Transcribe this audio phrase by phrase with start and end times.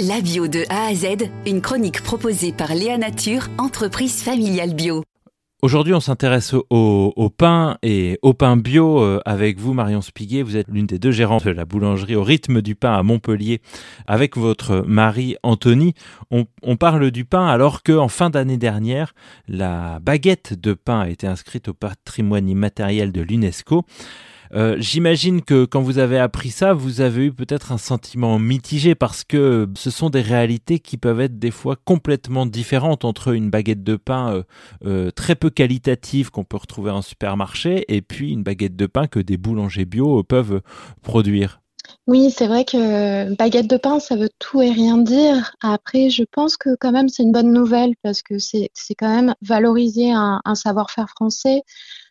[0.00, 5.04] La bio de A à Z, une chronique proposée par Léa Nature, entreprise familiale bio.
[5.62, 10.42] Aujourd'hui, on s'intéresse au, pain et au pain bio euh, avec vous, Marion Spiguet.
[10.42, 13.60] Vous êtes l'une des deux gérantes de la boulangerie au rythme du pain à Montpellier
[14.08, 15.94] avec votre mari Anthony.
[16.32, 19.14] On, on parle du pain alors que en fin d'année dernière,
[19.46, 23.84] la baguette de pain a été inscrite au patrimoine immatériel de l'UNESCO.
[24.52, 28.94] Euh, j'imagine que quand vous avez appris ça, vous avez eu peut-être un sentiment mitigé
[28.94, 33.50] parce que ce sont des réalités qui peuvent être des fois complètement différentes entre une
[33.50, 34.42] baguette de pain euh,
[34.84, 39.06] euh, très peu qualitative qu'on peut retrouver en supermarché et puis une baguette de pain
[39.06, 40.60] que des boulangers bio peuvent
[41.02, 41.60] produire.
[42.06, 45.54] Oui, c'est vrai que baguette de pain, ça veut tout et rien dire.
[45.62, 49.34] Après, je pense que quand même c'est une bonne nouvelle parce que c'est quand même
[49.42, 51.62] valoriser un savoir-faire français.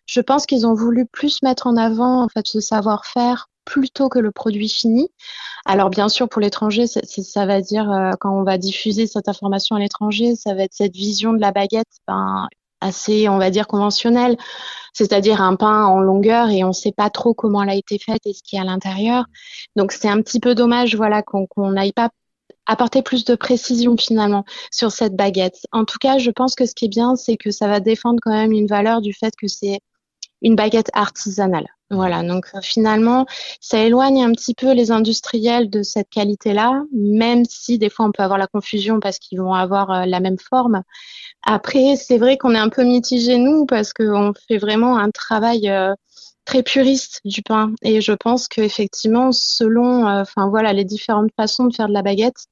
[0.05, 4.19] Je pense qu'ils ont voulu plus mettre en avant en fait ce savoir-faire plutôt que
[4.19, 5.09] le produit fini.
[5.65, 9.75] Alors bien sûr pour l'étranger, ça va dire euh, quand on va diffuser cette information
[9.75, 12.47] à l'étranger, ça va être cette vision de la baguette ben,
[12.83, 14.37] assez, on va dire, conventionnelle,
[14.93, 17.97] c'est-à-dire un pain en longueur et on ne sait pas trop comment elle a été
[17.97, 19.25] faite et ce qu'il y a à l'intérieur.
[19.75, 22.09] Donc c'est un petit peu dommage, voilà, qu'on n'aille pas
[22.65, 25.59] apporter plus de précision finalement sur cette baguette.
[25.71, 28.19] En tout cas, je pense que ce qui est bien, c'est que ça va défendre
[28.21, 29.79] quand même une valeur du fait que c'est
[30.43, 31.67] une baguette artisanale.
[31.89, 33.25] Voilà, donc euh, finalement,
[33.59, 38.11] ça éloigne un petit peu les industriels de cette qualité-là, même si des fois on
[38.11, 40.81] peut avoir la confusion parce qu'ils vont avoir euh, la même forme.
[41.43, 45.69] Après, c'est vrai qu'on est un peu mitigé nous parce qu'on fait vraiment un travail
[45.69, 45.93] euh,
[46.45, 51.87] très puriste du pain, et je pense qu'effectivement, selon, voilà, les différentes façons de faire
[51.87, 52.47] de la baguette,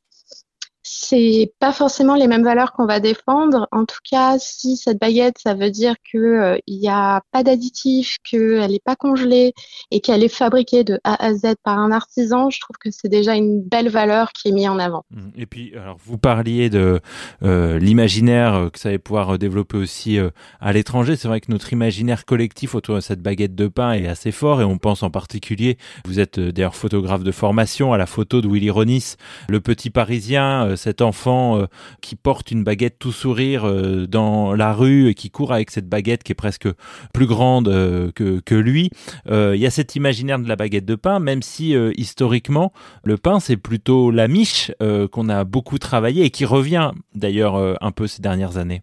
[1.01, 3.67] c'est pas forcément les mêmes valeurs qu'on va défendre.
[3.71, 8.17] En tout cas, si cette baguette, ça veut dire que euh, n'y a pas d'additif,
[8.23, 9.53] qu'elle n'est pas congelée
[9.91, 13.09] et qu'elle est fabriquée de A à Z par un artisan, je trouve que c'est
[13.09, 15.05] déjà une belle valeur qui est mise en avant.
[15.11, 15.29] Mmh.
[15.35, 16.99] Et puis, alors vous parliez de
[17.43, 20.19] euh, l'imaginaire euh, que ça allait pouvoir développer aussi
[20.59, 21.15] à l'étranger.
[21.15, 24.61] C'est vrai que notre imaginaire collectif autour de cette baguette de pain est assez fort
[24.61, 28.47] et on pense en particulier, vous êtes d'ailleurs photographe de formation, à la photo de
[28.47, 29.15] Willy Ronis,
[29.49, 31.65] le petit Parisien euh, cet enfant euh,
[32.01, 35.87] qui porte une baguette tout sourire euh, dans la rue et qui court avec cette
[35.87, 36.67] baguette qui est presque
[37.13, 37.67] plus grande
[38.13, 38.89] que, que lui.
[39.29, 43.39] Il y a cet imaginaire de la baguette de pain, même si historiquement le pain
[43.39, 44.71] c'est plutôt la miche
[45.11, 48.81] qu'on a beaucoup travaillé et qui revient d'ailleurs un peu ces dernières années.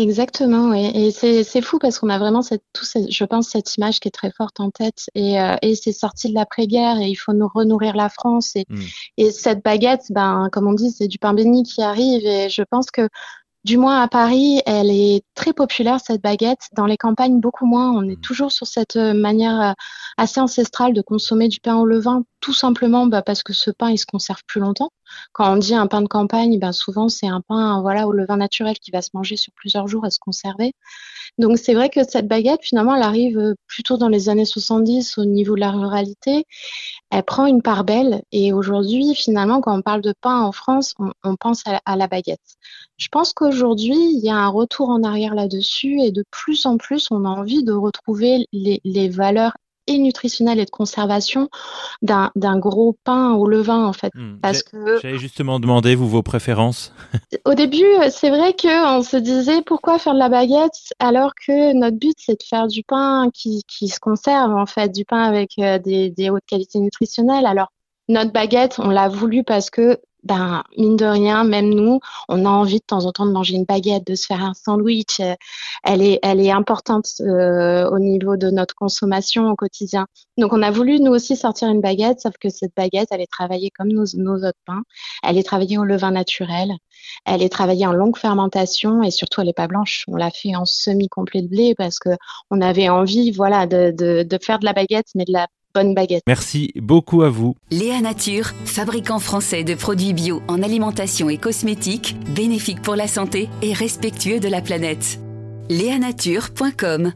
[0.00, 0.90] Exactement, oui.
[0.94, 4.12] Et c'est fou parce qu'on a vraiment cette, tout je pense, cette image qui est
[4.12, 5.10] très forte en tête.
[5.14, 8.56] Et, euh, et c'est sorti de l'après-guerre et il faut nous renourrir la France.
[8.56, 8.80] Et, mm.
[9.18, 12.24] et cette baguette, ben, comme on dit, c'est du pain béni qui arrive.
[12.24, 13.08] Et je pense que
[13.64, 16.68] du moins à Paris, elle est très populaire cette baguette.
[16.72, 17.90] Dans les campagnes, beaucoup moins.
[17.90, 18.20] On est mmh.
[18.20, 19.72] toujours sur cette euh, manière euh,
[20.16, 23.90] assez ancestrale de consommer du pain au levain, tout simplement bah, parce que ce pain
[23.90, 24.90] il se conserve plus longtemps.
[25.32, 28.36] Quand on dit un pain de campagne, ben souvent c'est un pain voilà au levain
[28.36, 30.72] naturel qui va se manger sur plusieurs jours et se conserver.
[31.38, 35.18] Donc c'est vrai que cette baguette finalement elle arrive euh, plutôt dans les années 70
[35.18, 36.44] au niveau de la ruralité.
[37.10, 40.94] Elle prend une part belle et aujourd'hui finalement quand on parle de pain en France,
[41.24, 42.40] on, pense à la baguette.
[43.00, 46.76] Je pense qu'aujourd'hui, il y a un retour en arrière là-dessus et de plus en
[46.76, 51.48] plus, on a envie de retrouver les, valeurs et nutritionnelles et de conservation
[52.02, 54.12] d'un gros pain au levain en fait.
[54.14, 54.38] Hmm.
[54.40, 56.92] parce que j'allais justement demander vous vos préférences.
[57.44, 61.72] au début, c'est vrai que on se disait pourquoi faire de la baguette alors que
[61.74, 65.52] notre but c'est de faire du pain qui, se conserve en fait, du pain avec
[65.58, 67.46] euh, des, des hautes qualités nutritionnelles.
[67.46, 67.72] Alors
[68.08, 72.48] notre baguette, on l'a voulu parce que ben mine de rien, même nous, on a
[72.48, 75.20] envie de temps en temps de manger une baguette, de se faire un sandwich.
[75.20, 75.34] Euh,
[75.84, 80.06] elle est, elle est importante euh, au niveau de notre consommation au quotidien.
[80.38, 83.30] Donc on a voulu nous aussi sortir une baguette, sauf que cette baguette, elle est
[83.30, 84.82] travaillée comme nos, nos autres pains.
[85.22, 86.72] Elle est travaillée au levain naturel.
[87.24, 90.04] Elle est travaillée en longue fermentation et surtout elle est pas blanche.
[90.08, 92.10] On l'a fait en semi complet de blé parce que
[92.50, 95.94] on avait envie, voilà, de, de, de faire de la baguette, mais de la bonne
[95.94, 96.22] baguette.
[96.26, 97.56] Merci beaucoup à vous.
[97.70, 103.48] Léa Nature, fabricant français de produits bio en alimentation et cosmétiques, bénéfiques pour la santé
[103.62, 105.20] et respectueux de la planète.
[105.68, 107.12] Léanature.com